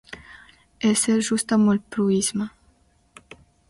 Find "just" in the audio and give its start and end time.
1.29-1.55